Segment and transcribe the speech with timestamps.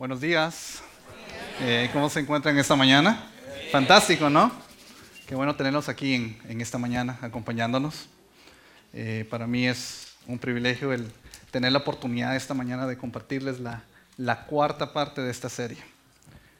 [0.00, 0.80] Buenos días.
[1.60, 3.22] Eh, ¿Cómo se encuentran esta mañana?
[3.70, 4.50] Fantástico, ¿no?
[5.26, 6.14] Qué bueno tenerlos aquí
[6.48, 8.08] en, esta mañana acompañándonos.
[8.94, 11.12] Eh, para mí es un privilegio el
[11.50, 15.84] tener la oportunidad esta mañana de compartirles la, cuarta parte de esta serie.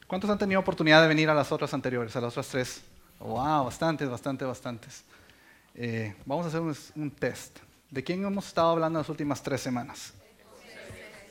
[0.07, 2.83] ¿Cuántos han tenido oportunidad de venir a las otras anteriores, a las otras tres?
[3.21, 5.03] Wow, bastantes, bastantes, bastantes.
[5.75, 6.61] Eh, vamos a hacer
[6.95, 7.59] un test.
[7.89, 10.13] ¿De quién hemos estado hablando las últimas tres semanas?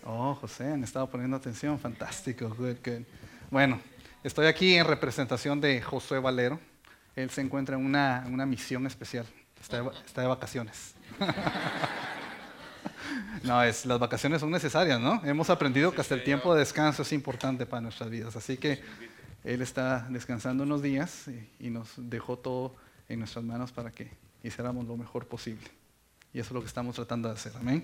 [0.06, 2.56] Oh, José, han estado poniendo atención, fantástico.
[3.50, 3.80] Bueno,
[4.24, 6.60] estoy aquí en representación de José Valero.
[7.16, 9.26] Él se encuentra en una, misión especial,
[9.60, 10.94] está de, vacaciones.
[13.44, 15.22] no, es, las vacaciones son necesarias, ¿no?
[15.26, 18.36] Hemos aprendido que hasta el tiempo de descanso es importante para nuestras vidas.
[18.36, 18.82] Así que
[19.44, 22.76] él está descansando unos días y, y nos dejó todo
[23.10, 24.10] en nuestras manos para que
[24.44, 25.68] hiciéramos lo mejor posible.
[26.34, 27.52] Y eso es lo que estamos tratando de hacer.
[27.60, 27.84] Amén.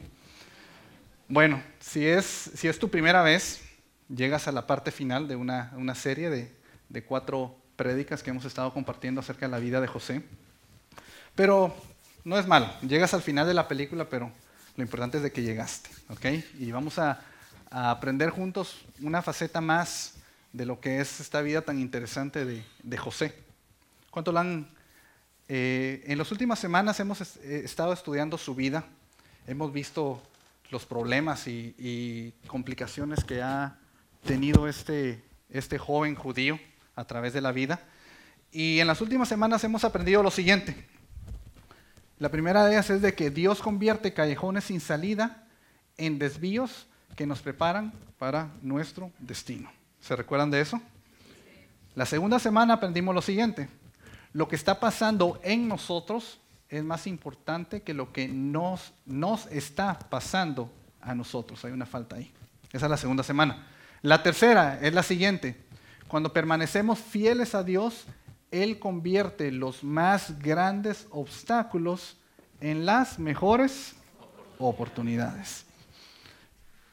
[1.28, 3.62] Bueno, si es, si es tu primera vez,
[4.10, 6.56] llegas a la parte final de una, una serie de,
[6.90, 10.22] de, cuatro prédicas que hemos estado compartiendo acerca de la vida de José.
[11.34, 11.76] Pero
[12.24, 14.32] no es malo, llegas al final de la película, pero
[14.78, 16.26] lo importante es de que llegaste, ¿ok?
[16.60, 17.20] Y vamos a,
[17.72, 20.14] aprender juntos una faceta más
[20.54, 23.34] de lo que es esta vida tan interesante de, de José.
[24.12, 24.70] ¿Cuánto han...
[25.50, 28.86] Eh, en las últimas semanas hemos eh, estado estudiando su vida,
[29.48, 30.22] hemos visto
[30.72, 33.78] los problemas y, complicaciones que ha
[34.26, 36.60] tenido este, este joven judío
[36.96, 37.80] a través de la vida.
[38.52, 40.88] Y en las últimas semanas hemos aprendido lo siguiente.
[42.18, 45.46] La primera de ellas es de que Dios convierte callejones sin salida
[45.98, 49.70] en desvíos que nos preparan para nuestro destino.
[50.00, 50.82] ¿Se recuerdan de eso?
[51.96, 53.68] La segunda semana aprendimos lo siguiente.
[54.34, 56.40] Lo que está pasando en nosotros
[56.78, 61.64] es más importante que lo que nos, nos está pasando a nosotros.
[61.66, 62.32] Hay una falta ahí.
[62.72, 63.68] Esa es la segunda semana.
[64.02, 65.64] La tercera es la siguiente.
[66.08, 68.06] Cuando permanecemos fieles a Dios,
[68.52, 72.18] Él convierte los más grandes obstáculos
[72.60, 73.96] en las mejores
[74.60, 75.66] oportunidades.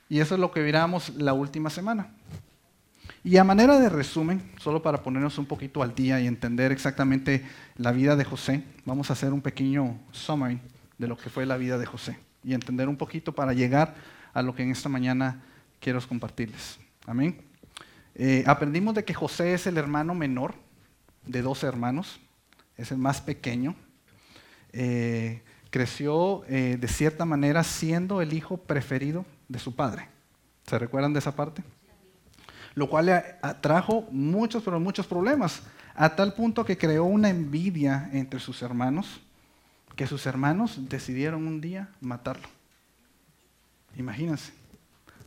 [0.09, 2.15] Y eso es lo que miramos la última semana.
[3.25, 7.47] Y a manera de resumen, solo para ponernos un poquito al día y entender exactamente
[7.77, 10.60] la vida de José, vamos a hacer un pequeño summary
[10.99, 13.94] de lo que fue la vida de José y entender un poquito para llegar
[14.34, 15.41] a lo que en esta mañana
[15.78, 16.81] quiero compartirles.
[17.06, 17.41] Amén.
[18.16, 20.55] Eh, aprendimos de que José es el hermano menor
[21.25, 22.21] de dos hermanos,
[22.77, 23.77] es el más pequeño.
[24.72, 30.09] Eh, creció eh, de cierta manera siendo el hijo preferido de su padre.
[30.66, 31.62] ¿Se recuerdan de esa parte?
[32.75, 33.12] Lo cual le
[33.43, 35.62] atrajo muchos, pero muchos problemas,
[35.94, 39.21] a tal punto que creó una envidia entre sus hermanos,
[39.97, 42.49] que sus hermanos decidieron un día matarlo.
[43.97, 44.53] Imagínense,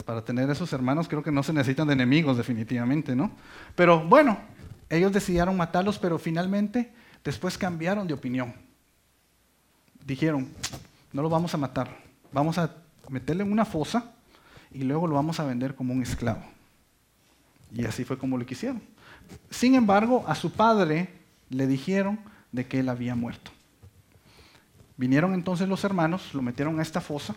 [0.06, 3.32] para tener esos hermanos creo que no se necesitan de enemigos definitivamente, ¿no?
[3.76, 4.40] Pero bueno,
[4.90, 6.92] ellos decidieron matarlos, pero finalmente
[7.24, 8.54] después cambiaron de opinión.
[10.04, 10.50] Dijeron,
[11.14, 11.98] no lo vamos a matar,
[12.32, 12.72] vamos a
[13.10, 14.14] meterle en una fosa
[14.72, 16.55] y luego lo vamos a vender como un esclavo.
[17.76, 18.82] Y así fue como lo quisieron.
[19.50, 21.10] Sin embargo, a su padre
[21.50, 22.20] le dijeron
[22.52, 23.52] de que él había muerto.
[24.98, 27.36] Vinieron entonces los hermanos, lo metieron a esta fosa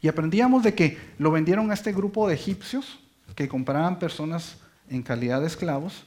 [0.00, 3.00] y aprendíamos de que lo vendieron a este grupo de egipcios
[3.34, 4.58] que compraban personas
[4.88, 6.04] en calidad de esclavos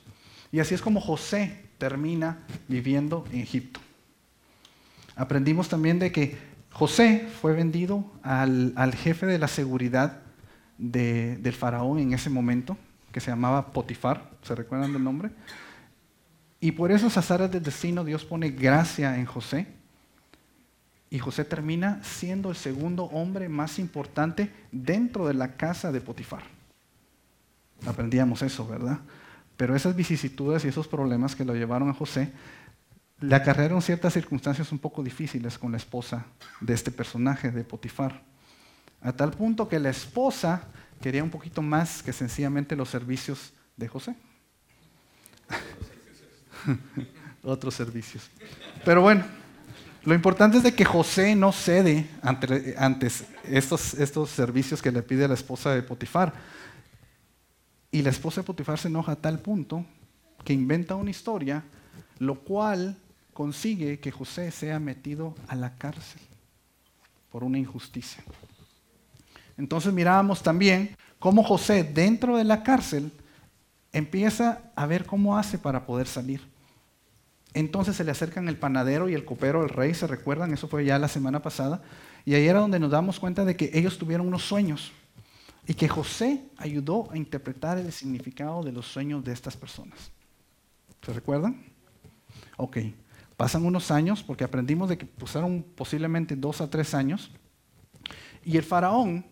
[0.52, 3.82] y así es como José termina viviendo en Egipto.
[5.16, 6.38] Aprendimos también de que
[6.72, 10.22] José fue vendido al, jefe de la seguridad
[10.78, 12.78] del faraón en ese momento
[13.12, 15.32] que se llamaba Potifar, ¿se recuerdan del nombre?
[16.60, 19.68] Y por esos azares del destino Dios pone gracia en José.
[21.10, 26.44] Y José termina siendo el segundo hombre más importante dentro de la casa de Potifar.
[27.86, 29.00] Aprendíamos eso, ¿verdad?
[29.56, 32.32] Pero esas vicisitudes y esos problemas que lo llevaron a José
[33.20, 36.26] le acarrearon ciertas circunstancias un poco difíciles con la esposa
[36.62, 38.22] de este personaje, de Potifar.
[39.02, 40.68] A tal punto que la esposa
[41.02, 44.16] quería un poquito más que sencillamente los servicios de José.
[47.44, 48.30] Otros servicios.
[48.84, 49.24] Pero bueno,
[50.04, 53.08] lo importante es de que José no cede ante,
[53.44, 56.34] estos, estos servicios que le pide la esposa de Potifar.
[57.92, 59.86] Y la esposa de Potifar se enoja a tal punto
[60.44, 61.64] que inventa una historia,
[62.20, 62.98] lo cual
[63.34, 66.22] consigue que José sea metido a la cárcel
[67.30, 68.24] por una injusticia.
[69.58, 73.12] Entonces mirábamos también cómo José dentro de la cárcel
[73.92, 76.42] empieza a ver cómo hace para poder salir.
[77.54, 80.54] Entonces se le acercan el panadero y el copero del rey, ¿se recuerdan?
[80.54, 81.82] Eso fue ya la semana pasada.
[82.24, 84.92] Y ahí era donde nos damos cuenta de que ellos tuvieron unos sueños.
[85.68, 90.12] y que José ayudó a interpretar el significado de los sueños de estas personas.
[91.06, 91.62] ¿Se recuerdan?
[92.56, 92.78] Ok,
[93.36, 97.32] pasan unos años, porque aprendimos de que pasaron posiblemente dos a tres años,
[98.46, 99.26] y el faraón,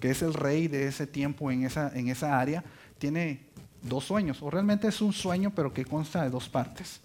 [0.00, 2.64] que es el rey de ese tiempo en esa, en esa área,
[2.98, 3.46] tiene
[3.82, 7.00] dos sueños, o realmente es un sueño, pero que consta de dos partes.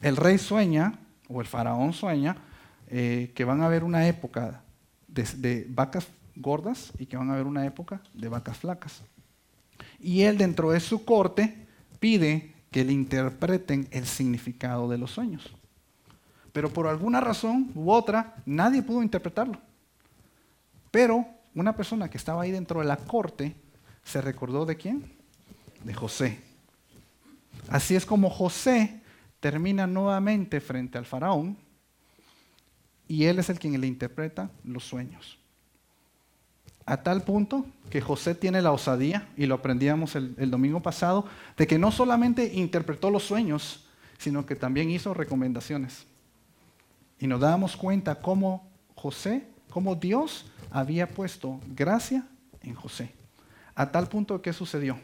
[0.00, 0.98] El rey sueña,
[1.28, 2.36] o el faraón sueña,
[2.88, 4.62] eh, que van a haber una época
[5.08, 6.06] de, vacas
[6.36, 9.02] gordas y que van a haber una época de vacas flacas.
[10.00, 11.66] Y él dentro de su corte
[12.00, 15.50] pide que le interpreten el significado de los sueños.
[16.52, 19.58] Pero por alguna razón u otra, nadie pudo interpretarlo.
[20.90, 23.54] Pero una persona que estaba ahí dentro de la corte
[24.02, 25.12] se recordó de quién?
[25.84, 26.40] De José.
[27.68, 29.00] Así es como José
[29.40, 31.56] termina nuevamente frente al faraón
[33.06, 35.38] y él es el quien le interpreta los sueños.
[36.86, 41.66] A tal punto que José tiene la osadía, y lo aprendíamos el, domingo pasado, de
[41.66, 43.86] que no solamente interpretó los sueños,
[44.18, 46.06] sino que también hizo recomendaciones.
[47.18, 52.24] Y nos dábamos cuenta cómo José, cómo Dios había puesto gracia
[52.62, 53.10] en José.
[53.74, 54.96] A tal punto que sucedió,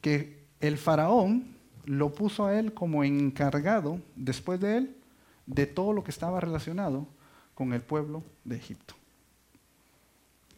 [0.00, 1.54] que el faraón
[1.84, 4.96] lo puso a él como encargado, después de él,
[5.46, 7.06] de todo lo que estaba relacionado
[7.54, 8.96] con el pueblo de Egipto.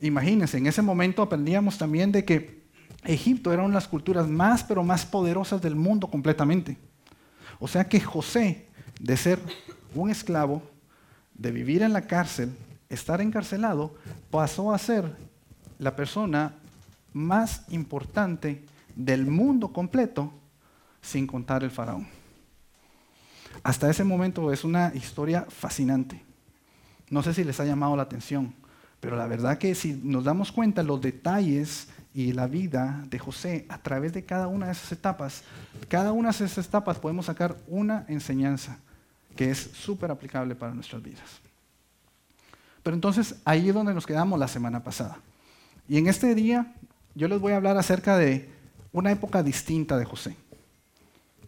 [0.01, 2.63] Imagínense, en ese momento aprendíamos también de que
[3.05, 6.79] Egipto era una de las culturas más, pero más poderosas del mundo completamente.
[7.59, 8.69] O sea que José,
[8.99, 9.39] de ser
[9.95, 10.63] un esclavo,
[11.35, 12.57] de vivir en la cárcel,
[12.89, 13.95] estar encarcelado,
[14.31, 15.17] pasó a ser
[15.79, 16.55] la persona
[17.13, 20.33] más importante del mundo completo,
[21.01, 22.07] sin contar el faraón.
[23.63, 26.23] Hasta ese momento es una historia fascinante.
[27.09, 28.55] No sé si les ha llamado la atención,
[29.01, 33.67] pero la verdad que si nos damos cuenta los detalles y la vida de José
[33.69, 35.45] a través de cada una de esas etapas,
[35.89, 38.79] cada una de esas etapas podemos sacar una enseñanza
[39.37, 41.46] que es súper aplicable para nuestras vidas.
[42.87, 45.19] Pero entonces ahí es donde nos quedamos la semana pasada.
[45.89, 46.73] Y en este día
[47.17, 48.49] yo les voy a hablar acerca de
[48.93, 50.37] una época distinta de José.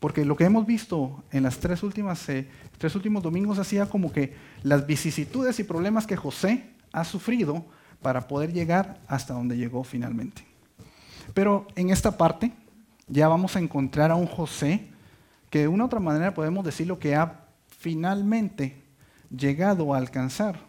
[0.00, 4.11] Porque lo que hemos visto en las tres últimas, eh, tres últimos domingos hacía como
[4.11, 7.64] que las vicisitudes y problemas que José ha sufrido
[8.02, 10.44] para poder llegar hasta donde llegó finalmente.
[11.34, 12.50] Pero en esta parte
[13.06, 14.88] ya vamos a encontrar a un José
[15.50, 18.82] que de una u otra manera podemos decir lo que ha finalmente
[19.31, 20.67] llegado a alcanzar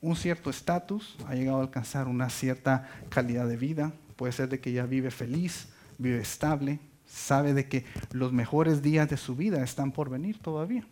[0.00, 4.60] un cierto estatus, ha llegado a alcanzar una cierta calidad de vida, puede ser de
[4.60, 9.62] que ya vive feliz, vive estable, sabe de que los mejores días de su vida
[9.62, 10.84] están por venir todavía.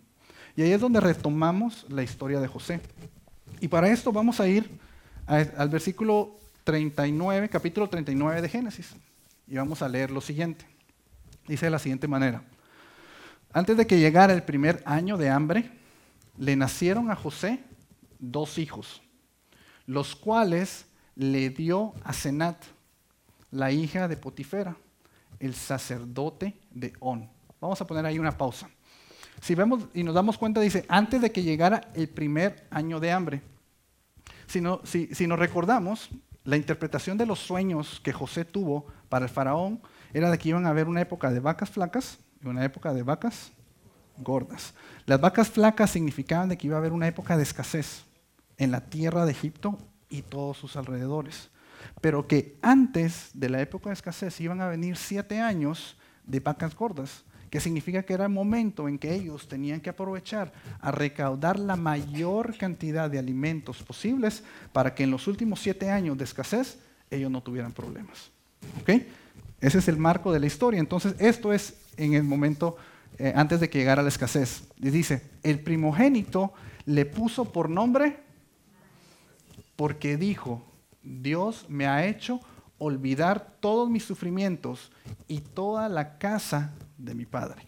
[0.56, 2.80] Y ahí es donde retomamos la historia de José.
[3.60, 4.70] Y para esto vamos a ir
[5.26, 8.94] al versículo 39, capítulo 39 de Génesis.
[9.48, 10.64] Y vamos a leer lo siguiente.
[11.46, 12.42] Dice de la siguiente manera.
[13.52, 15.70] Antes de que llegara el primer año de hambre,
[16.38, 17.60] le nacieron a José
[18.32, 19.02] dos hijos,
[19.86, 20.86] los cuales
[21.16, 22.62] le dio a Senat,
[23.50, 24.76] la hija de Potifera
[25.40, 27.28] el sacerdote de On.
[27.60, 28.68] Vamos a poner ahí una pausa.
[29.40, 33.12] Si vemos y nos damos cuenta, dice, antes de que llegara el primer año de
[33.12, 33.42] hambre.
[34.46, 34.62] Si,
[35.12, 36.10] si, nos recordamos,
[36.44, 39.80] la interpretación de los sueños que José tuvo para el faraón
[40.12, 43.02] era de que iban a haber una época de vacas flacas y una época de
[43.02, 43.52] vacas
[44.18, 44.74] gordas.
[45.06, 48.04] Las vacas flacas significaban de que iba a haber una época de escasez
[48.58, 51.50] en la tierra de Egipto y todos sus alrededores
[52.00, 55.96] pero que antes de la época de escasez iban a venir siete años
[56.26, 60.52] de vacas gordas, que significa que era el momento en que ellos tenían que aprovechar
[60.80, 64.42] a recaudar la mayor cantidad de alimentos posibles
[64.72, 66.78] para que en los últimos siete años de escasez
[67.10, 68.30] ellos no tuvieran problemas.
[69.60, 70.80] Ese es el marco de la historia.
[70.80, 72.76] Entonces, esto es en el momento
[73.18, 74.64] eh, antes de que llegara la escasez.
[74.78, 76.52] Y dice, el primogénito
[76.86, 78.24] le puso por nombre
[79.76, 80.62] porque dijo,
[81.02, 82.40] Dios me ha hecho
[82.78, 84.90] olvidar todos mis sufrimientos
[85.28, 87.66] y toda la casa de mi padre.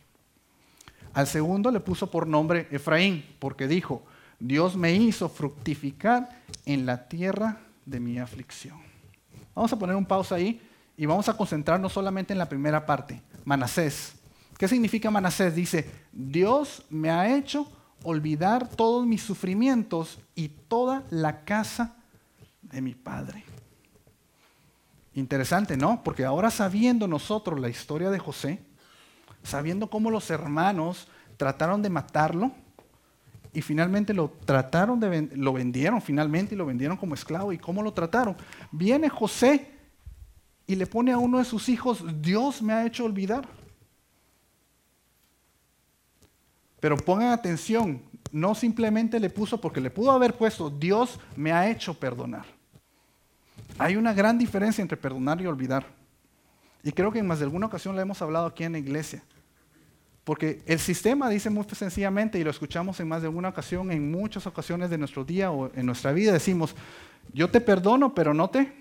[1.13, 4.05] Al segundo le puso por nombre Efraín, porque dijo,
[4.39, 8.79] Dios me hizo fructificar en la tierra de mi aflicción.
[9.55, 10.61] Vamos a poner un pausa ahí
[10.97, 14.15] y vamos a concentrarnos solamente en la primera parte, Manasés.
[14.59, 15.55] ¿Qué significa Manasés?
[15.55, 17.67] Dice, Dios me ha hecho
[18.03, 21.96] olvidar todos mis sufrimientos y toda la casa
[22.71, 23.45] de mi padre.
[25.15, 26.03] Interesante, ¿no?
[26.03, 28.61] Porque ahora sabiendo nosotros la historia de José,
[29.43, 32.53] sabiendo cómo los hermanos trataron de matarlo
[33.53, 37.53] y finalmente lo trataron de lo vendieron finalmente y lo vendieron como esclavo.
[37.53, 38.37] ¿Y cómo lo trataron?
[38.71, 39.71] Viene José
[40.67, 43.49] y le pone a uno de sus hijos, Dios me ha hecho olvidar.
[46.81, 51.71] Pero pongan atención, no simplemente le puso porque le pudo haber puesto, Dios me ha
[51.71, 52.56] hecho perdonar.
[53.79, 55.87] Hay una gran diferencia entre perdonar y olvidar.
[56.83, 59.23] Y creo que en más de alguna ocasión le hemos hablado aquí en la iglesia.
[60.25, 64.11] Porque el sistema dice muy sencillamente, y lo escuchamos en más de alguna ocasión, en
[64.11, 66.75] muchas ocasiones de nuestro día o en nuestra vida, decimos,
[67.33, 68.73] yo te perdono, pero no te...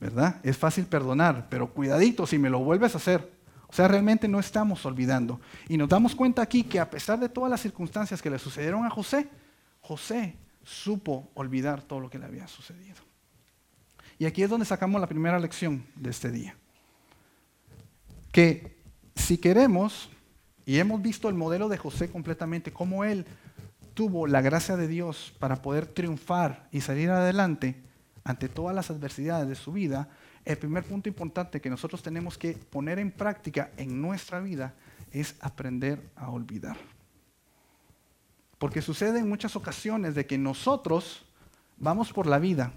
[0.00, 0.36] ¿Verdad?
[0.42, 3.30] Es fácil perdonar, pero cuidadito si me lo vuelves a hacer.
[3.68, 5.38] O sea, realmente no estamos olvidando.
[5.68, 8.86] Y nos damos cuenta aquí que a pesar de todas las circunstancias que le sucedieron
[8.86, 9.28] a José,
[9.82, 13.09] José supo olvidar todo lo que le había sucedido.
[14.20, 16.54] Y aquí es donde sacamos la primera lección de este día.
[18.30, 18.76] Que
[19.16, 20.10] si queremos,
[20.66, 23.24] y hemos visto el modelo de José completamente, cómo él
[23.94, 27.76] tuvo la gracia de Dios para poder triunfar y salir adelante
[28.22, 30.10] ante todas las adversidades de su vida,
[30.44, 34.74] el primer punto importante que nosotros tenemos que poner en práctica en nuestra vida
[35.12, 36.76] es aprender a olvidar.
[38.58, 41.24] Porque sucede en muchas ocasiones de que nosotros
[41.78, 42.74] vamos por la vida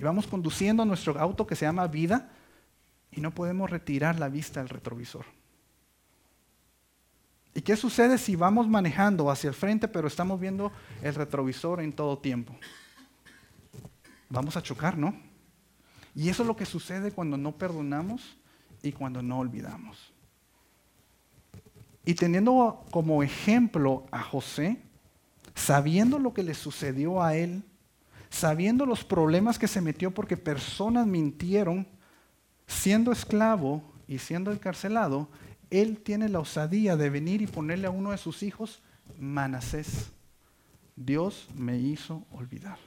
[0.00, 2.30] y vamos conduciendo nuestro auto que se llama vida
[3.12, 5.26] y no podemos retirar la vista del retrovisor.
[7.54, 11.92] ¿Y qué sucede si vamos manejando hacia el frente pero estamos viendo el retrovisor en
[11.92, 12.56] todo tiempo?
[14.30, 15.14] Vamos a chocar, ¿no?
[16.14, 18.38] Y eso es lo que sucede cuando no perdonamos
[18.82, 20.14] y cuando no olvidamos.
[22.06, 24.80] Y teniendo como ejemplo a José,
[25.54, 27.62] sabiendo lo que le sucedió a él,
[28.30, 31.86] sabiendo los problemas que se metió porque personas mintieron,
[32.66, 35.28] siendo esclavo y siendo encarcelado,
[35.68, 38.82] él tiene la osadía de venir y ponerle a uno de sus hijos
[39.18, 40.10] Manasés.
[40.96, 42.78] Dios me hizo olvidar.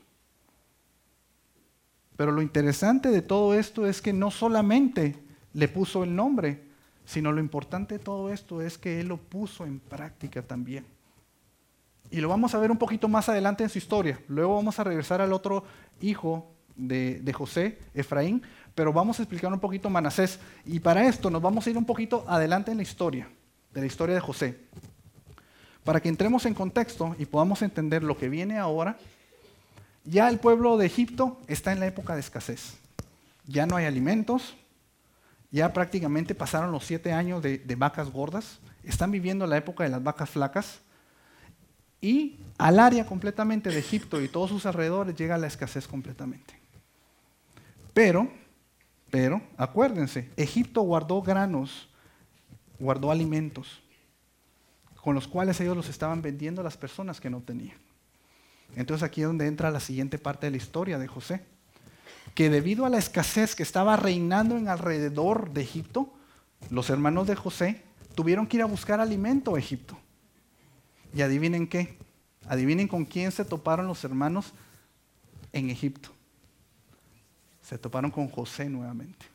[2.16, 5.18] Pero lo interesante de todo esto es que no solamente
[5.54, 6.64] le puso el nombre,
[7.06, 10.86] sino lo importante de todo esto es que él lo puso en práctica también.
[12.14, 14.20] Y lo vamos a ver un poquito más adelante en su historia.
[14.28, 15.64] Luego vamos a regresar al otro
[16.00, 18.44] hijo de, José, Efraín,
[18.76, 20.40] pero vamos a explicar un poquito Manasés.
[20.64, 23.28] Y para esto nos vamos a ir un poquito adelante en la historia,
[23.74, 24.60] de la historia de José.
[25.84, 28.96] Para que entremos en contexto y podamos entender lo que viene ahora
[30.06, 32.76] ya el pueblo de Egipto está en la época de escasez.
[33.48, 34.56] Ya no hay alimentos,
[35.50, 40.04] ya prácticamente pasaron los siete años de, vacas gordas, están viviendo la época de las
[40.04, 40.80] vacas flacas
[42.04, 46.54] y al área completamente de Egipto y todos sus alrededores llega la escasez completamente.
[47.94, 48.30] Pero,
[49.10, 51.88] pero, acuérdense, Egipto guardó granos,
[52.78, 53.82] guardó alimentos,
[54.96, 57.78] con los cuales ellos los estaban vendiendo a las personas que no tenían.
[58.76, 61.46] Entonces aquí es donde entra la siguiente parte de la historia de José,
[62.36, 66.12] que debido a la escasez que estaba reinando en alrededor de Egipto,
[66.70, 67.82] los hermanos de José
[68.14, 69.98] tuvieron que ir a buscar alimento a Egipto.
[71.14, 71.98] Y adivinen qué,
[72.48, 74.54] adivinen con quién se toparon los hermanos
[75.52, 76.10] en Egipto.
[77.62, 79.26] Se toparon con José nuevamente.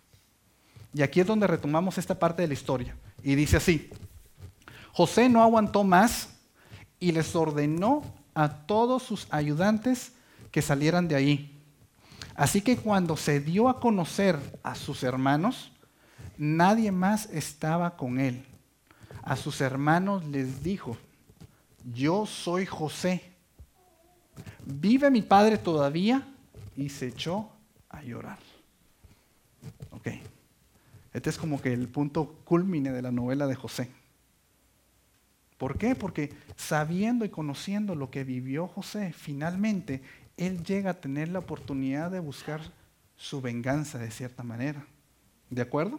[0.92, 2.96] Y aquí es donde retomamos esta parte de la historia.
[3.22, 3.90] Y dice así,
[4.92, 6.30] José no aguantó más
[6.98, 8.02] y les ordenó
[8.34, 10.12] a todos sus ayudantes
[10.50, 11.54] que salieran de ahí.
[12.34, 15.72] Así que cuando se dio a conocer a sus hermanos,
[16.36, 18.44] nadie más estaba con él.
[19.22, 20.96] A sus hermanos les dijo,
[21.92, 23.22] yo soy José.
[24.64, 26.26] ¿Vive mi padre todavía?
[26.76, 27.50] Y se echó
[27.88, 28.38] a llorar.
[29.90, 30.08] Ok.
[31.12, 33.90] Este es como que el punto culmine de la novela de José.
[35.56, 35.96] ¿Por qué?
[35.96, 40.02] Porque sabiendo y conociendo lo que vivió José, finalmente
[40.36, 42.60] él llega a tener la oportunidad de buscar
[43.16, 44.86] su venganza de cierta manera.
[45.50, 45.98] ¿De acuerdo?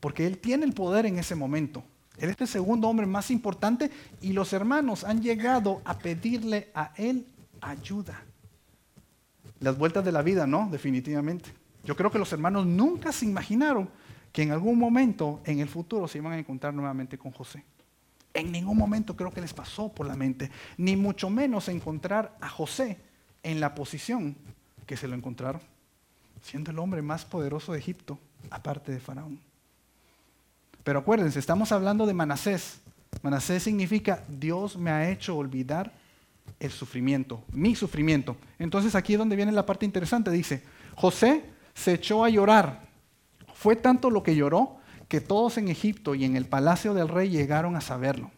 [0.00, 1.84] Porque él tiene el poder en ese momento.
[2.18, 3.90] Él es el segundo hombre más importante
[4.20, 7.26] y los hermanos han llegado a pedirle a él
[7.60, 8.22] ayuda.
[9.60, 10.68] Las vueltas de la vida, ¿no?
[10.70, 11.52] Definitivamente.
[11.84, 13.88] Yo creo que los hermanos nunca se imaginaron
[14.32, 17.64] que en algún momento en el futuro se iban a encontrar nuevamente con José.
[18.32, 22.48] En ningún momento creo que les pasó por la mente, ni mucho menos encontrar a
[22.48, 22.98] José
[23.42, 24.36] en la posición
[24.86, 25.60] que se lo encontraron,
[26.42, 28.18] siendo el hombre más poderoso de Egipto,
[28.50, 29.40] aparte de Faraón.
[30.90, 32.80] Pero acuérdense, estamos hablando de Manasés.
[33.22, 35.92] Manasés significa Dios me ha hecho olvidar
[36.58, 38.36] el sufrimiento, mi sufrimiento.
[38.58, 40.32] Entonces aquí es donde viene la parte interesante.
[40.32, 40.64] Dice,
[40.96, 41.44] José
[41.74, 42.88] se echó a llorar.
[43.54, 47.28] Fue tanto lo que lloró que todos en Egipto y en el palacio del rey
[47.28, 48.32] llegaron a saberlo.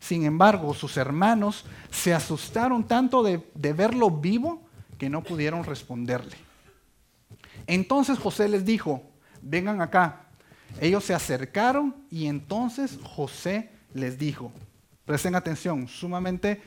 [0.00, 4.62] Sin embargo, sus hermanos se asustaron tanto de, de verlo vivo
[4.96, 6.38] que no pudieron responderle.
[7.66, 9.02] Entonces José les dijo,
[9.42, 10.27] vengan acá.
[10.80, 14.52] Ellos se acercaron y entonces José les dijo,
[15.04, 16.60] presten atención, sumamente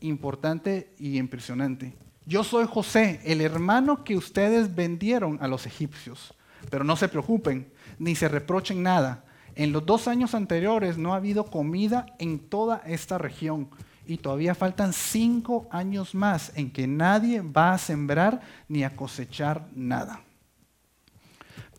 [0.00, 1.94] importante y impresionante.
[2.26, 6.34] Yo soy José, el hermano que ustedes vendieron a los egipcios.
[6.70, 9.24] Pero no se preocupen, ni se reprochen nada.
[9.54, 13.68] En los dos años anteriores no ha habido comida en toda esta región
[14.06, 19.68] y todavía faltan cinco años más en que nadie va a sembrar ni a cosechar
[19.74, 20.20] nada.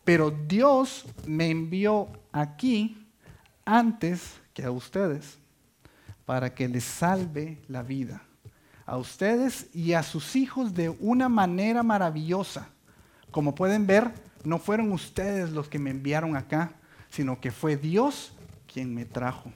[0.06, 3.06] Pero Dios me envió aquí
[3.66, 5.36] antes que a ustedes
[6.24, 8.22] para que les salve la vida
[8.86, 12.68] a ustedes y a sus hijos de una manera maravillosa.
[13.32, 14.12] Como pueden ver,
[14.44, 16.72] no fueron ustedes los que me enviaron acá,
[17.10, 18.32] sino que fue Dios
[18.72, 19.52] quien me trajo.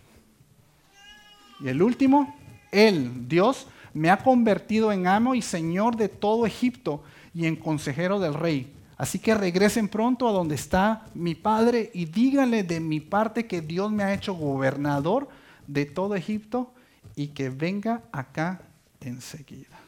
[1.61, 2.37] Y el último,
[2.73, 7.03] Él, Dios, me ha convertido en amo y señor de todo Egipto
[7.33, 8.75] y en consejero del rey.
[9.01, 13.63] Así que regresen pronto a donde está mi padre y díganle de mi parte que
[13.63, 15.31] Dios me ha hecho gobernador
[15.67, 16.75] de todo Egipto
[17.17, 18.61] y que venga acá
[19.01, 19.81] enseguida.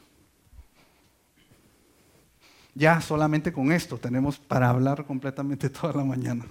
[2.75, 6.47] Ya solamente con esto tenemos para hablar completamente toda la mañana.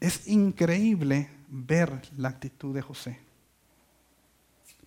[0.00, 3.20] Es increíble ver la actitud de José.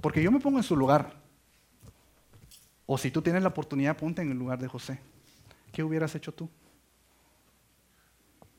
[0.01, 1.21] Porque yo me pongo en su lugar.
[2.85, 4.99] O si tú tienes la oportunidad, ponte en el lugar de José.
[5.71, 6.49] ¿Qué hubieras hecho tú?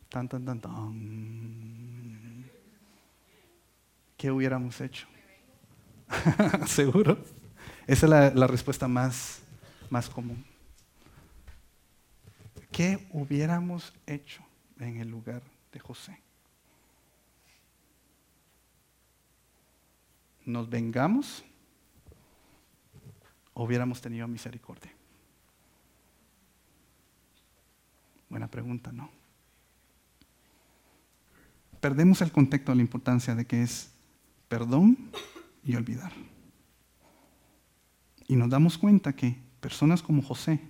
[0.09, 2.51] Tan, tan, tan, tan.
[4.17, 5.07] ¿Qué hubiéramos hecho?
[6.67, 7.17] ¿Seguro?
[7.87, 9.41] Esa es la, respuesta más,
[9.89, 10.45] más común.
[12.71, 14.43] ¿Qué hubiéramos hecho
[14.79, 16.21] en el lugar de José?
[20.45, 21.45] ¿Nos vengamos
[23.55, 24.93] o hubiéramos tenido misericordia?
[28.51, 29.11] Pregunta, ¿no?
[31.81, 33.91] Perdemos el contexto de la importancia de que es
[34.49, 34.99] perdón
[35.65, 36.13] y olvidar.
[38.29, 40.61] Y nos damos cuenta que personas como José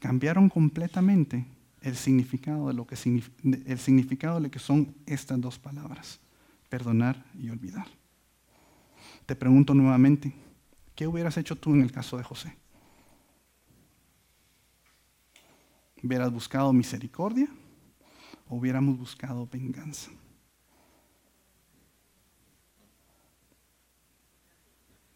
[0.00, 1.46] cambiaron completamente
[1.82, 2.96] el significado de lo que,
[3.66, 6.18] el significado de lo que son estas dos palabras,
[6.68, 7.86] perdonar y olvidar.
[9.26, 10.32] Te pregunto nuevamente,
[10.94, 12.56] ¿qué hubieras hecho tú en el caso de José?
[16.02, 17.48] ¿Hubieras buscado misericordia
[18.48, 20.10] o hubiéramos buscado venganza?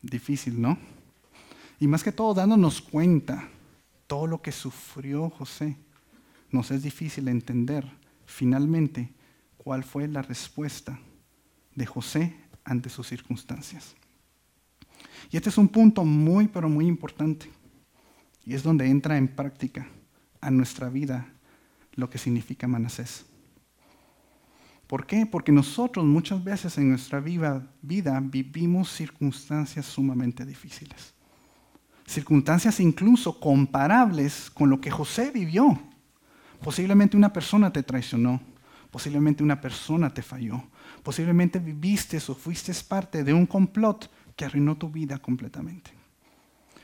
[0.03, 0.77] Difícil, ¿no?
[1.79, 3.49] Y más que todo dándonos cuenta
[4.09, 5.77] todo lo que sufrió José.
[6.51, 7.88] Nos es difícil entender
[8.27, 9.12] finalmente
[9.57, 10.99] cuál fue la respuesta
[11.75, 13.95] de José ante sus circunstancias.
[15.31, 17.51] Y este es un punto muy, pero muy importante.
[18.45, 19.87] Y es donde entra en práctica
[20.42, 21.26] a nuestra vida
[21.94, 23.24] lo que significa Manasés.
[24.87, 25.24] ¿Por qué?
[25.24, 31.14] Porque nosotros muchas veces en nuestra vida, vida vivimos circunstancias sumamente difíciles
[32.12, 35.81] circunstancias incluso comparables con lo que José vivió.
[36.62, 38.40] Posiblemente una persona te traicionó,
[38.90, 40.62] posiblemente una persona te falló,
[41.02, 45.90] posiblemente viviste o fuiste parte de un complot que arruinó tu vida completamente.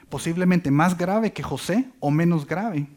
[0.09, 2.89] Posiblemente más grave que José o menos grave.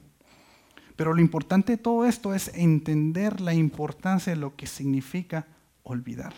[1.02, 5.48] Pero lo importante de todo esto es entender la importancia de lo que significa
[5.82, 6.32] olvidar.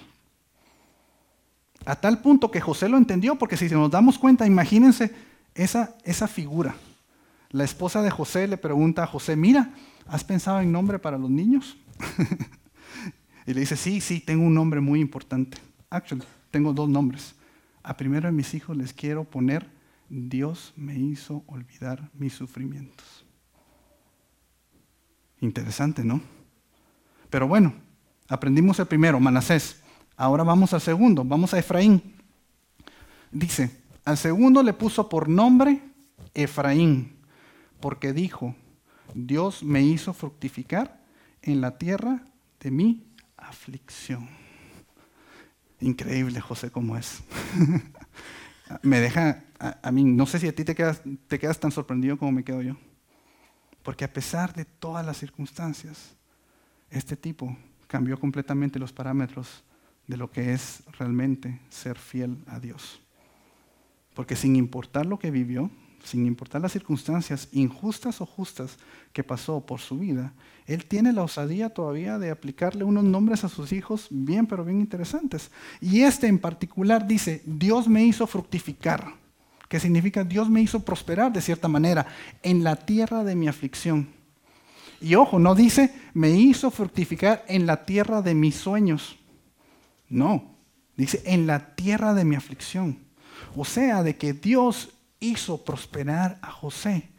[1.86, 5.14] A tal punto que José lo entendió, porque si nos damos cuenta, imagínense
[5.54, 6.78] esa, esa figura.
[7.50, 9.74] La esposa de José le pregunta a José, mira,
[10.08, 11.76] ¿has pensado en nombre para los niños?
[13.46, 15.58] y le dice, sí, sí, tengo un nombre muy importante.
[15.90, 17.36] Actually, tengo dos nombres.
[17.84, 19.70] A primero de mis hijos les quiero poner,
[20.08, 23.23] Dios me hizo olvidar mis sufrimientos.
[25.44, 26.22] Interesante, ¿no?
[27.30, 27.74] Pero bueno,
[28.30, 29.82] aprendimos el primero, Manasés.
[30.16, 32.16] Ahora vamos al segundo, vamos a Efraín.
[33.30, 33.70] Dice,
[34.06, 35.82] al segundo le puso por nombre
[36.34, 37.18] Efraín,
[37.82, 38.56] porque dijo,
[39.14, 41.04] Dios me hizo fructificar
[41.42, 42.24] en la tierra
[42.62, 43.04] de mi
[43.36, 44.30] aflicción.
[45.82, 47.22] Increíble José como es.
[48.82, 52.46] me deja, a, mí, no sé si a ti te quedas tan sorprendido como me
[52.46, 52.78] quedo yo.
[53.84, 56.16] Porque a pesar de todas las circunstancias,
[56.90, 57.56] este tipo
[57.88, 59.64] cambió completamente los parámetros
[60.08, 63.02] de lo que es realmente ser fiel a Dios.
[64.14, 65.70] Porque sin importar lo que vivió,
[66.04, 68.78] sin importar las circunstancias injustas o justas
[69.12, 70.34] que pasó por su vida,
[70.66, 74.80] él tiene la osadía todavía de aplicarle unos nombres a sus hijos bien, pero bien
[74.80, 75.52] interesantes.
[75.82, 79.14] Y este en particular dice, Dios me hizo fructificar,
[79.74, 82.06] que significa Dios me hizo prosperar de cierta manera
[82.44, 84.08] en la tierra de mi aflicción.
[85.02, 89.18] Y ojo, no dice, me hizo fructificar en la tierra de mis sueños.
[90.10, 90.58] No,
[90.96, 93.00] dice, en la tierra de mi aflicción.
[93.56, 97.10] O sea, de que Dios hizo prosperar a José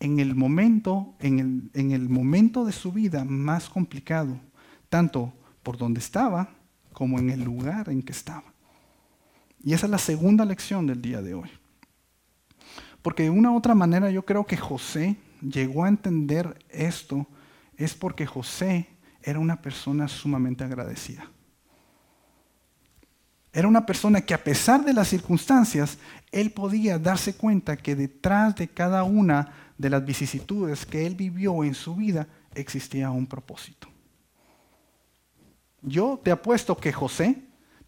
[0.00, 4.40] en el momento, en el, momento de su vida más complicado,
[4.88, 5.30] tanto
[5.62, 6.54] por donde estaba
[6.94, 8.44] como en el lugar en que estaba.
[9.62, 11.50] Y esa es la segunda lección del día de hoy.
[13.02, 17.26] Porque de una u otra manera yo creo que José llegó a entender esto
[17.76, 18.88] es porque José
[19.22, 21.28] era una persona sumamente agradecida.
[23.52, 25.98] Era una persona que a pesar de las circunstancias,
[26.30, 31.62] él podía darse cuenta que detrás de cada una de las vicisitudes que él vivió
[31.64, 33.88] en su vida existía un propósito.
[35.82, 37.42] Yo te apuesto que José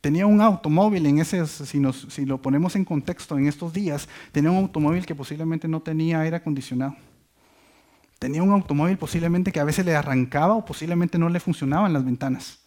[0.05, 4.59] tenía un automóvil en ese, si, lo ponemos en contexto en estos días, tenía un
[4.59, 6.95] automóvil que posiblemente no tenía aire acondicionado.
[8.19, 12.05] Tenía un automóvil posiblemente que a veces le arrancaba o posiblemente no le funcionaban las
[12.05, 12.61] ventanas.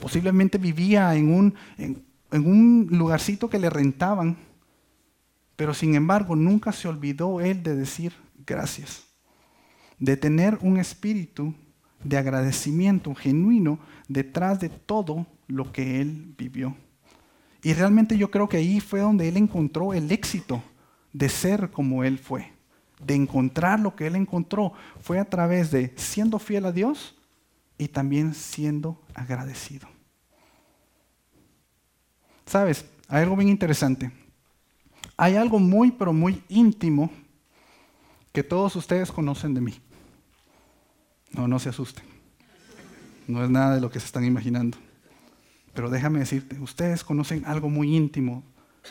[0.00, 4.34] Posiblemente vivía en un, en un lugarcito que le rentaban,
[5.56, 8.14] pero sin embargo nunca se olvidó él de decir
[8.46, 9.04] gracias,
[9.98, 11.52] de tener un espíritu
[12.02, 16.76] de agradecimiento genuino detrás de todo lo que él vivió.
[17.62, 20.62] Y realmente yo creo que ahí fue donde él encontró el éxito
[21.12, 22.52] de ser como él fue,
[23.00, 24.74] de encontrar lo que él encontró.
[25.00, 27.16] Fue a través de siendo fiel a Dios
[27.78, 29.88] y también siendo agradecido.
[32.46, 34.12] Sabes, hay algo bien interesante.
[35.16, 37.10] Hay algo muy, pero muy íntimo
[38.32, 39.80] que todos ustedes conocen de mí.
[41.32, 42.04] No, no se asusten.
[43.26, 44.76] No es nada de lo que se están imaginando.
[45.74, 48.42] Pero déjame decirte, ustedes conocen algo muy íntimo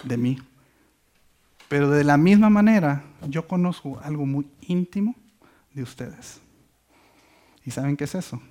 [0.03, 0.37] de mí.
[1.69, 5.15] Pero de la misma manera, yo conozco algo muy íntimo
[5.73, 6.39] de ustedes.
[7.65, 8.41] ¿Y saben qué es eso?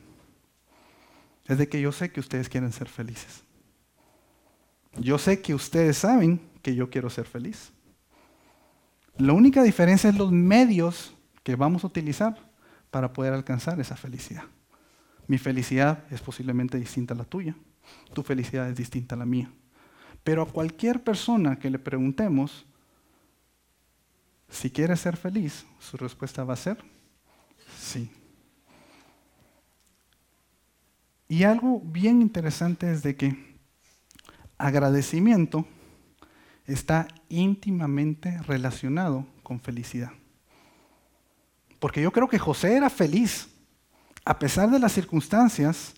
[1.47, 3.43] Es de que yo sé que ustedes quieren ser felices.
[4.97, 7.73] Yo sé que ustedes saben que yo quiero ser feliz.
[9.19, 12.39] La única diferencia es los medios que vamos a utilizar
[12.91, 14.45] para poder alcanzar esa felicidad.
[15.27, 17.55] Mi felicidad es posiblemente distinta a la tuya,
[18.13, 19.51] tu felicidad es distinta a la mía.
[20.25, 22.67] Pero a cualquier persona que le preguntemos
[24.49, 26.79] si quiere ser feliz, su respuesta va a ser
[27.79, 28.11] sí.
[31.29, 33.57] Y algo bien interesante es de que
[34.59, 35.67] agradecimiento
[36.67, 40.13] está íntimamente relacionado con felicidad.
[41.81, 43.49] Porque yo creo que José era feliz.
[44.25, 45.95] A pesar de las circunstancias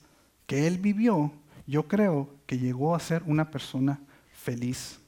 [0.46, 1.32] que él vivió,
[1.66, 4.00] yo creo que llegó a ser una persona
[4.32, 5.00] feliz.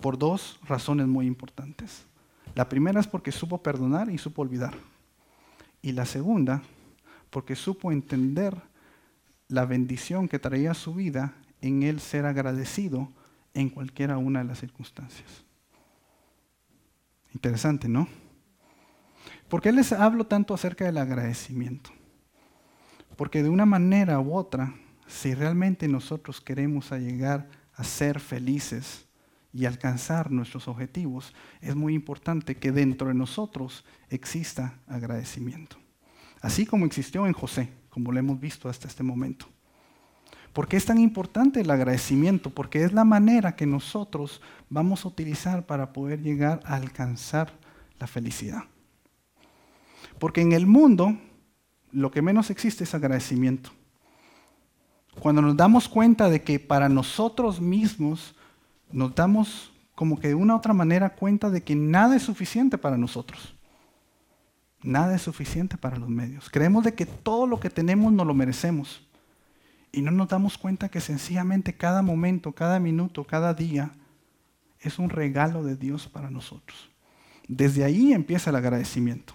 [0.00, 2.06] Por dos razones muy importantes.
[2.54, 4.74] La primera es porque supo perdonar y supo olvidar.
[5.80, 6.62] Y la segunda,
[7.30, 8.56] porque supo entender
[9.48, 13.10] la bendición que traía su vida en él ser agradecido
[13.54, 15.44] en cualquiera una de las circunstancias.
[17.34, 18.08] Interesante, ¿no?
[19.48, 21.90] ¿Por qué les hablo tanto acerca del agradecimiento?
[23.16, 24.74] Porque de una manera u otra,
[25.06, 29.06] si realmente nosotros queremos llegar a ser felices
[29.52, 35.76] y alcanzar nuestros objetivos, es muy importante que dentro de nosotros exista agradecimiento.
[36.40, 39.46] Así como existió en José, como lo hemos visto hasta este momento.
[40.52, 42.50] ¿Por qué es tan importante el agradecimiento?
[42.50, 47.52] Porque es la manera que nosotros vamos a utilizar para poder llegar a alcanzar
[47.98, 48.64] la felicidad.
[50.18, 51.16] Porque en el mundo
[51.90, 53.70] lo que menos existe es agradecimiento.
[55.20, 58.34] Cuando nos damos cuenta de que para nosotros mismos
[58.90, 62.78] nos damos como que de una u otra manera cuenta de que nada es suficiente
[62.78, 63.54] para nosotros.
[64.82, 66.50] Nada es suficiente para los medios.
[66.50, 69.06] Creemos de que todo lo que tenemos nos lo merecemos.
[69.92, 73.92] Y no nos damos cuenta que sencillamente cada momento, cada minuto, cada día
[74.80, 76.90] es un regalo de Dios para nosotros.
[77.46, 79.34] Desde ahí empieza el agradecimiento.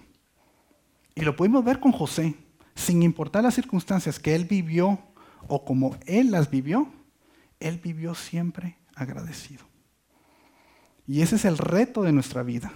[1.14, 2.34] Y lo pudimos ver con José.
[2.74, 5.00] Sin importar las circunstancias que él vivió
[5.46, 6.88] o como él las vivió,
[7.60, 9.64] él vivió siempre agradecido.
[11.06, 12.72] Y ese es el reto de nuestra vida.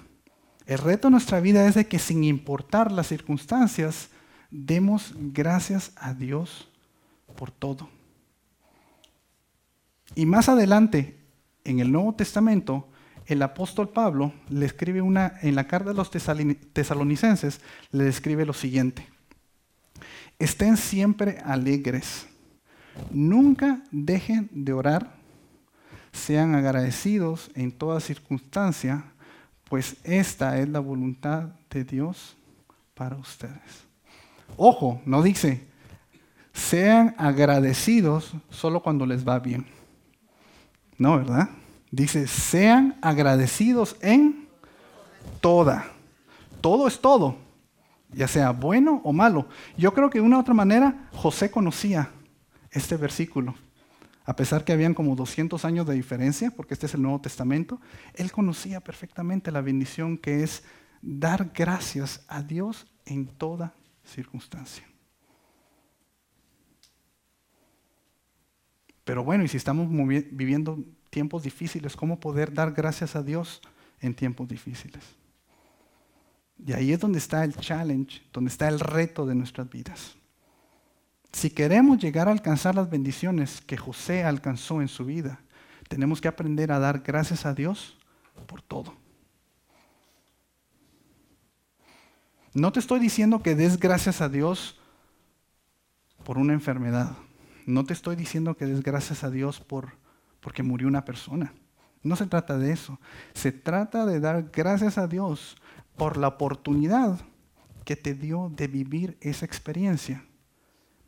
[0.67, 4.09] El reto de nuestra vida es de que sin importar las circunstancias,
[4.51, 6.69] demos gracias a Dios
[7.37, 7.89] por todo.
[10.15, 11.19] Y más adelante,
[11.65, 12.89] en el Nuevo Testamento,
[13.27, 18.53] el apóstol Pablo le escribe una, en la carta de los tesalonicenses, le escribe lo
[18.53, 19.09] siguiente.
[20.39, 22.27] Estén siempre alegres.
[23.11, 25.15] Nunca dejen de orar.
[26.13, 29.05] Sean agradecidos en toda circunstancia,
[29.69, 32.37] pues esta es la voluntad de Dios
[32.95, 33.87] para ustedes.
[34.57, 35.67] Ojo, no dice,
[36.53, 39.67] sean agradecidos solo cuando les va bien.
[40.99, 41.49] No, ¿verdad?
[41.91, 44.49] Dice, sean agradecidos en
[45.41, 45.87] toda.
[46.61, 47.37] Todo es todo,
[48.13, 49.47] ya sea bueno o malo.
[49.77, 52.11] Yo creo que de una u otra manera José conocía
[52.73, 53.55] este versículo.
[54.25, 57.81] A pesar que habían como 200 años de diferencia, porque este es el Nuevo Testamento,
[58.15, 60.63] él conocía perfectamente la bendición que es
[61.01, 64.85] dar gracias a Dios en toda circunstancia.
[69.05, 70.79] Pero bueno, y si estamos viviendo
[71.11, 73.61] tiempos difíciles, ¿cómo poder dar gracias a Dios
[74.01, 75.03] en tiempos difíciles?
[76.65, 80.17] Y ahí es donde está el challenge, donde está el reto de nuestras vidas.
[81.33, 85.41] Si queremos llegar a alcanzar las bendiciones que José alcanzó en su vida,
[85.89, 87.97] tenemos que aprender a dar gracias a Dios
[88.47, 88.95] por todo.
[92.55, 94.79] No te estoy diciendo que des gracias a Dios
[96.23, 97.17] por una enfermedad.
[97.65, 99.95] No te estoy diciendo que des gracias a Dios por,
[100.41, 101.55] porque murió una persona.
[102.03, 102.99] No se trata de eso.
[103.33, 105.57] Se trata de dar gracias a Dios
[105.97, 107.21] por la oportunidad
[107.85, 110.25] que te dio de vivir esa experiencia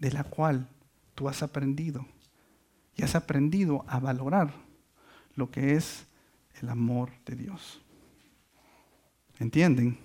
[0.04, 0.68] de la cual
[1.14, 2.06] tú has aprendido.
[2.94, 4.52] Y has aprendido a valorar
[5.34, 6.06] lo que es
[6.60, 7.80] el amor de Dios.
[9.38, 9.96] ¿Entienden?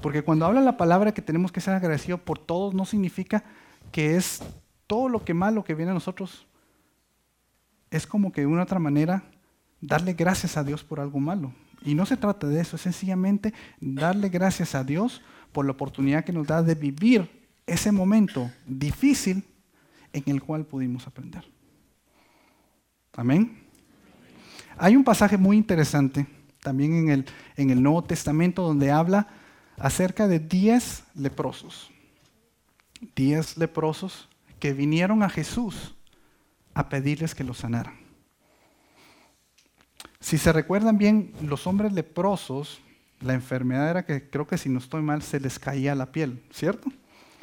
[0.00, 3.44] Porque cuando habla la palabra que tenemos que ser agradecidos por todos, no significa
[3.92, 4.42] que es
[4.86, 6.46] todo lo que malo que viene a nosotros
[7.90, 9.24] es como que de una otra manera
[9.82, 11.52] darle gracias a Dios por algo malo.
[11.84, 15.20] Y no se trata de eso, es sencillamente darle gracias a Dios
[15.52, 17.39] por la oportunidad que nos da de vivir
[17.70, 19.44] ese momento difícil
[20.12, 21.44] en el cual pudimos aprender.
[23.14, 23.62] Amén.
[24.76, 26.26] Hay un pasaje muy interesante
[26.62, 27.24] también en el,
[27.56, 29.28] en el Nuevo Testamento donde habla
[29.78, 31.90] acerca de diez leprosos.
[33.14, 34.28] Diez leprosos
[34.58, 35.94] que vinieron a Jesús
[36.74, 37.98] a pedirles que los sanaran.
[40.20, 42.80] Si se recuerdan bien, los hombres leprosos,
[43.20, 46.42] la enfermedad era que creo que si no estoy mal se les caía la piel,
[46.50, 46.92] ¿cierto?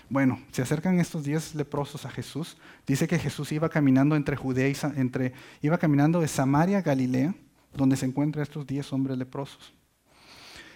[0.09, 2.57] Bueno, se acercan estos diez leprosos a Jesús.
[2.85, 7.35] Dice que Jesús iba caminando entre Judea y entre, iba caminando de Samaria a Galilea,
[7.73, 9.73] donde se encuentran estos diez hombres leprosos.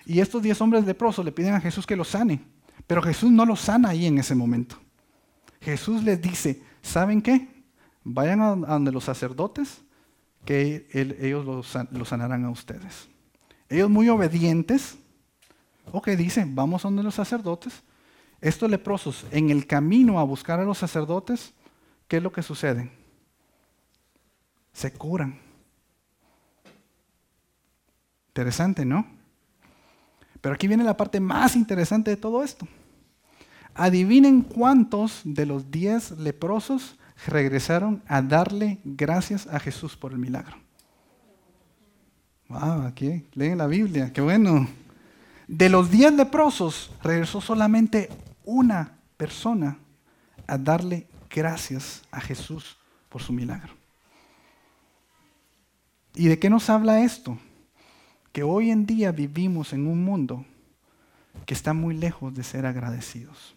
[0.06, 2.42] Y estos diez hombres leprosos le piden a Jesús que los sane,
[2.88, 4.78] pero Jesús no los sana ahí en ese momento.
[5.62, 7.48] Jesús les dice, ¿saben qué?
[8.04, 9.84] Vayan a donde los sacerdotes,
[10.44, 10.88] que
[11.22, 11.68] ellos los,
[12.08, 13.08] sanarán a ustedes.
[13.70, 14.98] Ellos muy obedientes,
[15.92, 17.84] ok, dicen, vamos a donde los sacerdotes.
[18.42, 21.54] Estos leprosos, en el camino a buscar a los sacerdotes,
[22.08, 22.92] ¿qué es lo que sucede?
[24.74, 25.40] Se curan.
[28.30, 29.06] Interesante, ¿no?
[30.42, 32.68] Pero aquí viene la parte más interesante de todo esto.
[33.76, 40.58] Adivinen cuántos de los diez leprosos regresaron a darle gracias a Jesús por el milagro.
[42.50, 44.68] Wow, aquí leen la Biblia, qué bueno.
[45.48, 48.10] De los diez leprosos regresó solamente
[48.44, 49.78] una persona
[50.48, 52.78] a darle gracias a Jesús
[53.10, 53.74] por su milagro.
[56.14, 57.38] ¿Y de qué nos habla esto?
[58.32, 60.46] Que hoy en día vivimos en un mundo
[61.46, 63.56] que está muy lejos de ser agradecidos.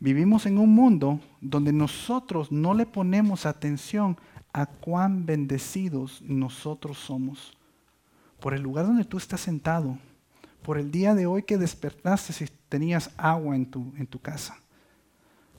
[0.00, 4.18] Vivimos en un mundo donde nosotros no le ponemos atención
[4.52, 7.56] a cuán bendecidos nosotros somos.
[8.40, 9.98] Por el lugar donde tú estás sentado,
[10.64, 14.56] por el día de hoy que despertaste si tenías agua en tu, en tu casa.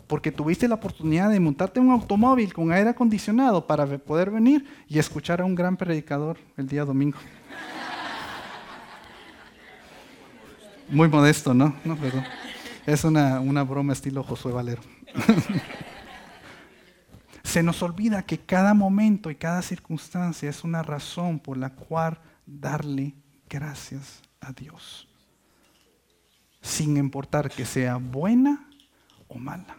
[0.07, 4.97] Porque tuviste la oportunidad de montarte un automóvil con aire acondicionado para poder venir y
[4.97, 7.19] escuchar a un gran predicador el día domingo.
[10.89, 11.75] Muy modesto, ¿no?
[11.85, 12.23] No, perdón.
[12.87, 14.81] Es una, broma estilo Josué Valero.
[17.43, 22.17] Se nos olvida que cada momento y cada circunstancia es una razón por la cual
[22.47, 23.13] darle
[23.47, 25.07] gracias a Dios.
[26.61, 28.69] Sin importar que sea buena
[29.27, 29.77] o mala.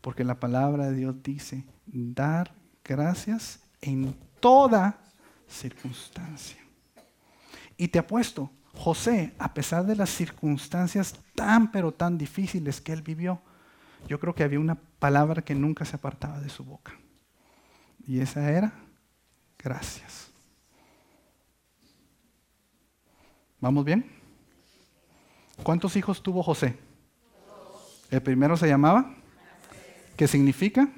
[0.00, 4.98] Porque la palabra de Dios dice, dar gracias en toda
[5.48, 6.58] circunstancia.
[7.76, 13.02] Y te apuesto, José, a pesar de las circunstancias tan pero tan difíciles que él
[13.02, 13.40] vivió,
[14.06, 16.92] yo creo que había una palabra que nunca se apartaba de su boca.
[18.06, 18.72] Y esa era
[19.58, 20.25] gracias.
[23.60, 24.04] ¿Vamos bien?
[25.62, 26.76] ¿Cuántos hijos tuvo José?
[28.10, 29.14] El primero se llamaba.
[30.16, 30.88] ¿Qué significa?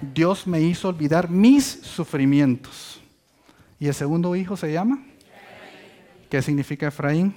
[0.00, 3.00] Dios me hizo olvidar mis sufrimientos.
[3.80, 5.04] ¿Y el segundo hijo se llama?
[6.30, 7.34] ¿Qué significa Efraín?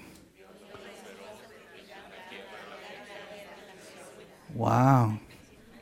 [4.54, 5.19] Wow.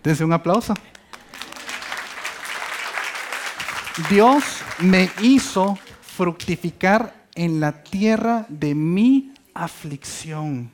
[0.04, 0.74] Dense un aplauso.
[4.10, 4.44] Dios
[4.80, 10.70] me hizo fructificar en la tierra de mi aflicción.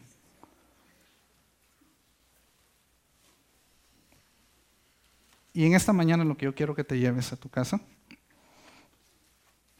[5.54, 7.80] Y en esta mañana lo que yo quiero que te lleves a tu casa,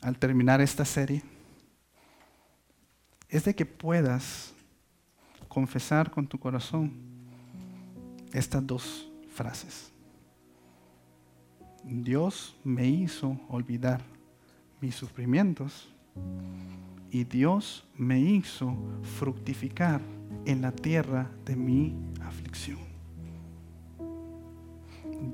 [0.04, 1.24] al terminar esta serie,
[3.30, 4.54] es de que puedas
[5.48, 6.93] confesar con tu corazón
[8.32, 9.91] estas dos frases.
[11.84, 14.04] Dios me hizo olvidar
[14.80, 15.89] mis sufrimientos
[17.15, 18.75] y Dios me hizo
[19.17, 20.01] fructificar
[20.45, 22.80] en la tierra de mi aflicción.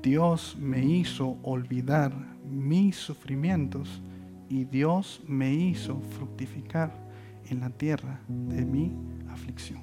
[0.00, 2.12] Dios me hizo olvidar
[2.48, 4.00] mis sufrimientos
[4.48, 6.92] y Dios me hizo fructificar
[7.50, 8.92] en la tierra de mi
[9.28, 9.80] aflicción.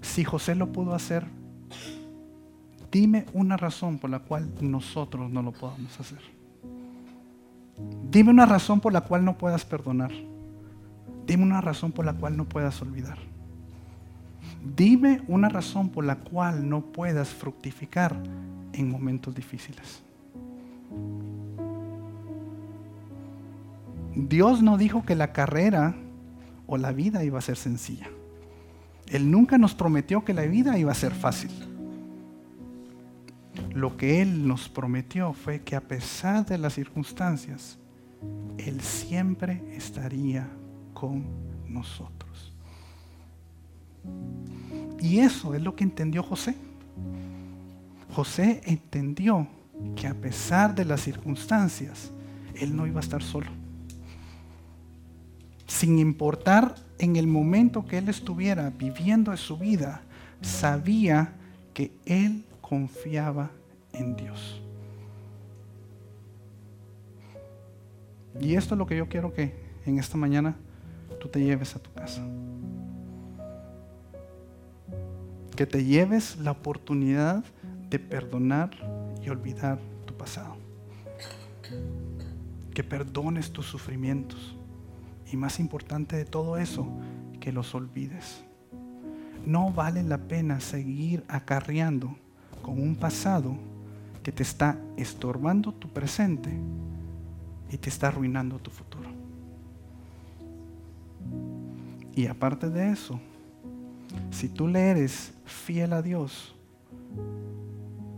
[0.00, 1.26] Si José lo pudo hacer,
[2.90, 6.41] dime una razón por la cual nosotros no lo podamos hacer.
[8.10, 10.12] Dime una razón por la cual no puedas perdonar.
[11.26, 13.18] Dime una razón por la cual no puedas olvidar.
[14.76, 18.16] Dime una razón por la cual no puedas fructificar
[18.72, 20.02] en momentos difíciles.
[24.14, 25.94] Dios no dijo que la carrera
[26.66, 28.08] o la vida iba a ser sencilla.
[29.08, 31.50] Él nunca nos prometió que la vida iba a ser fácil.
[33.74, 37.78] Lo que Él nos prometió fue que a pesar de las circunstancias,
[38.58, 40.48] Él siempre estaría
[40.92, 41.24] con
[41.68, 42.52] nosotros.
[45.00, 46.54] Y eso es lo que entendió José.
[48.14, 49.48] José entendió
[49.96, 52.12] que a pesar de las circunstancias,
[52.54, 53.50] Él no iba a estar solo.
[55.66, 60.02] Sin importar en el momento que Él estuviera viviendo su vida,
[60.42, 61.32] sabía
[61.72, 63.50] que Él confiaba
[63.92, 64.62] en Dios.
[68.40, 70.56] Y esto es lo que yo quiero que en esta mañana
[71.20, 72.22] tú te lleves a tu casa.
[75.54, 77.44] Que te lleves la oportunidad
[77.90, 78.70] de perdonar
[79.22, 80.56] y olvidar tu pasado.
[82.72, 84.56] Que perdones tus sufrimientos.
[85.30, 86.86] Y más importante de todo eso,
[87.38, 88.44] que los olvides.
[89.44, 92.16] No vale la pena seguir acarreando
[92.62, 93.56] con un pasado
[94.22, 96.50] que te está estorbando tu presente
[97.70, 99.08] y te está arruinando tu futuro.
[102.14, 103.18] Y aparte de eso,
[104.30, 106.54] si tú le eres fiel a Dios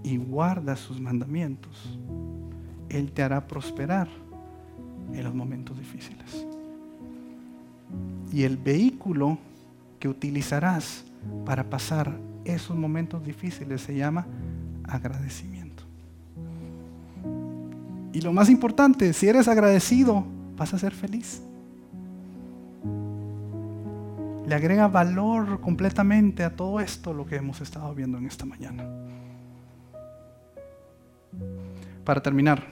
[0.03, 1.99] y guardas sus mandamientos,
[2.89, 4.09] Él te hará prosperar
[5.13, 6.47] en los momentos difíciles.
[8.33, 9.39] Y el vehículo
[10.01, 11.05] que utilizarás
[11.47, 14.27] para pasar esos momentos difíciles se llama
[14.83, 15.64] agradecimiento.
[18.15, 20.25] Y lo más importante, si eres agradecido,
[20.57, 21.43] vas a ser feliz.
[24.47, 28.85] Le agrega valor completamente a todo esto lo que hemos estado viendo en esta mañana.
[32.05, 32.63] Para terminar,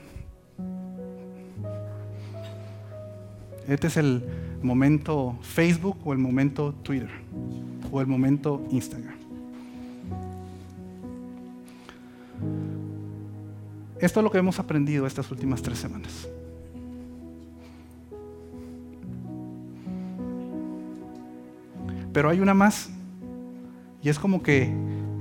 [3.67, 4.23] este es el
[4.61, 7.11] momento Facebook o el momento Twitter
[7.91, 9.22] o el momento Instagram.
[14.03, 16.27] Esto es lo que hemos aprendido estas últimas tres semanas.
[22.11, 22.89] Pero hay una más,
[24.01, 24.75] y es como que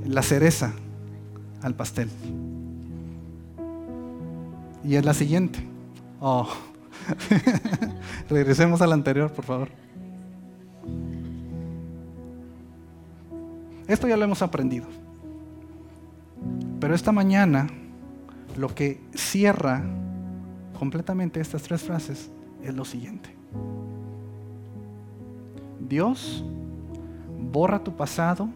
[0.05, 0.73] la cereza
[1.63, 2.11] al pastel.
[4.83, 5.65] Y es la siguiente.
[6.19, 6.49] Oh.
[8.29, 9.69] Regresemos a la anterior, por favor.
[13.87, 14.87] Esto ya lo hemos aprendido.
[16.81, 17.69] Pero esta mañana
[18.57, 19.83] lo que cierra
[20.79, 22.31] completamente estas tres frases
[22.63, 23.35] es lo siguiente.
[25.81, 26.45] Dios
[27.39, 28.49] borra tu pasado,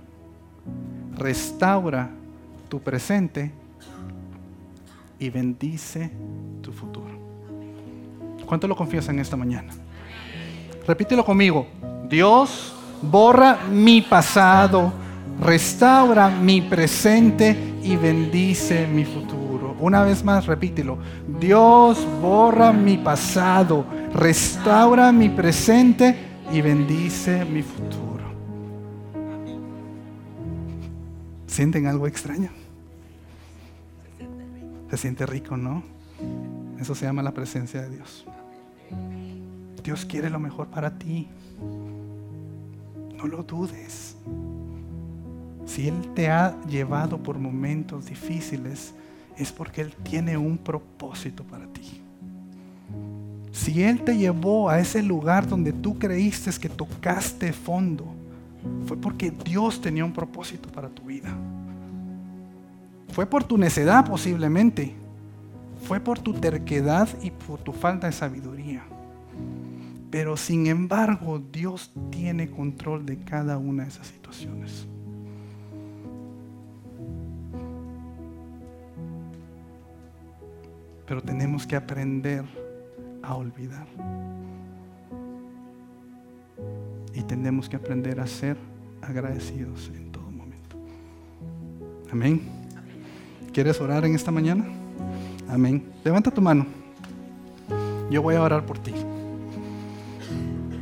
[1.16, 2.11] restaura
[2.68, 3.53] tu presente
[5.18, 6.11] y bendice
[6.62, 7.07] tu futuro.
[8.47, 9.73] ¿Cuánto lo confiesan esta mañana?
[10.87, 11.66] Repítelo conmigo.
[12.09, 14.93] Dios borra mi pasado,
[15.41, 19.46] restaura mi presente y bendice mi futuro.
[19.79, 20.99] Una vez más, repítelo.
[21.39, 26.16] Dios borra mi pasado, restaura mi presente
[26.53, 28.24] y bendice mi futuro.
[31.47, 32.51] ¿Sienten algo extraño?
[34.91, 35.83] Se siente rico, ¿no?
[36.79, 38.27] Eso se llama la presencia de Dios.
[39.83, 41.29] Dios quiere lo mejor para ti.
[43.16, 44.16] No lo dudes.
[45.64, 48.95] Si Él te ha llevado por momentos difíciles,
[49.37, 52.01] es porque Él tiene un propósito para ti.
[53.53, 58.05] Si Él te llevó a ese lugar donde tú creíste que tocaste fondo,
[58.87, 61.30] fue porque Dios tenía un propósito para tu vida.
[63.09, 64.95] Fue por tu necedad posiblemente.
[65.84, 68.82] Fue por tu terquedad y por tu falta de sabiduría.
[70.11, 74.87] Pero sin embargo, Dios tiene control de cada una de esas situaciones.
[81.07, 82.45] Pero tenemos que aprender
[83.23, 83.87] a olvidar.
[87.15, 88.57] Y tenemos que aprender a ser
[89.01, 90.77] agradecidos en todo momento.
[92.13, 92.43] Amén.
[93.53, 94.67] ¿Quieres orar en esta mañana?
[95.49, 95.85] Amén.
[96.05, 96.67] Levanta tu mano.
[98.11, 98.93] Yo voy a orar por ti.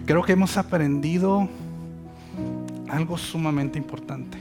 [0.07, 1.49] Creo que hemos aprendido
[2.89, 4.39] algo sumamente importante.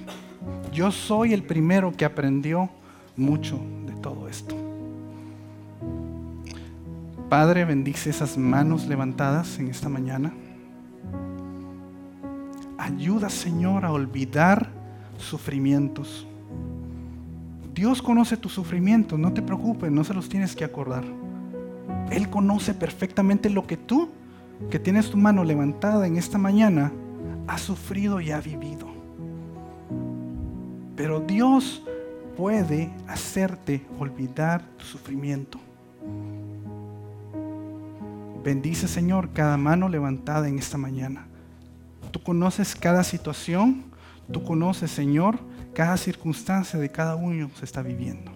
[0.74, 2.70] Yo soy el primero que aprendió
[3.16, 3.60] mucho
[7.34, 10.32] Padre, bendice esas manos levantadas en esta mañana.
[12.78, 14.70] Ayuda, Señor, a olvidar
[15.18, 16.28] sufrimientos.
[17.74, 21.04] Dios conoce tus sufrimientos, no te preocupes, no se los tienes que acordar.
[22.12, 24.10] Él conoce perfectamente lo que tú
[24.70, 26.92] que tienes tu mano levantada en esta mañana
[27.48, 28.86] ha sufrido y ha vivido.
[30.96, 31.82] Pero Dios
[32.38, 35.60] puede hacerte olvidar tu sufrimiento.
[38.44, 41.28] Bendice, Señor, cada mano levantada en esta mañana.
[42.12, 43.86] Tú conoces cada situación,
[44.32, 45.40] tú conoces, Señor,
[45.74, 48.32] cada circunstancia de cada uno se está viviendo.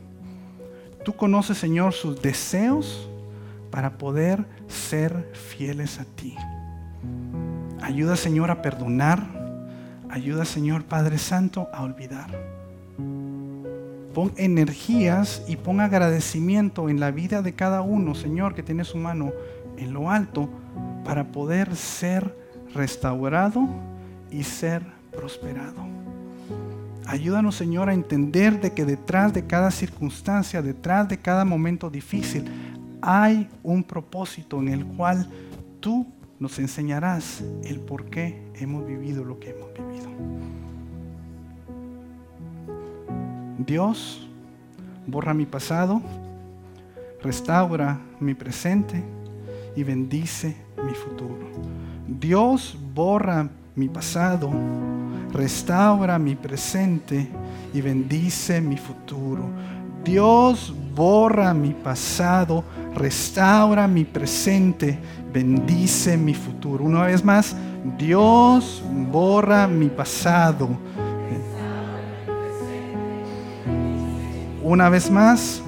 [1.03, 3.10] Tú conoces, Señor, sus deseos,
[3.70, 6.36] para poder ser fieles a ti.
[7.82, 9.26] Ayuda, Señor, a perdonar.
[10.10, 12.30] Ayuda, Señor Padre Santo, a olvidar.
[14.14, 18.97] Pon energías y pon agradecimiento en la vida de cada uno, Señor, que tiene su
[18.97, 19.32] mano
[19.78, 20.49] en lo alto,
[21.05, 22.36] para poder ser
[22.73, 23.67] restaurado
[24.30, 25.86] y ser prosperado.
[27.05, 32.45] Ayúdanos, Señor, a entender de que detrás de cada circunstancia, detrás de cada momento difícil,
[33.01, 35.30] hay un propósito en el cual
[35.80, 36.05] tú
[36.39, 40.09] nos enseñarás el por qué hemos vivido lo que hemos vivido.
[43.57, 44.28] Dios,
[45.07, 46.01] borra mi pasado,
[47.23, 49.01] restaura mi presente
[49.78, 51.38] y bendice mi futuro.
[52.07, 54.49] Dios, borra mi pasado,
[55.32, 57.30] restaura mi presente
[57.71, 59.43] y bendice mi futuro.
[60.03, 62.63] Dios, borra mi pasado,
[62.95, 64.97] restaura mi presente,
[65.32, 66.84] bendice mi futuro.
[66.84, 67.55] Una vez más,
[67.99, 70.69] Dios borra mi pasado.
[74.63, 75.61] Una vez más,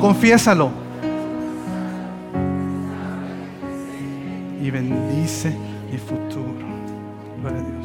[0.00, 0.91] confiésalo.
[4.62, 5.52] Y bendice
[5.90, 6.54] mi futuro.
[7.40, 7.81] Gloria a Dios.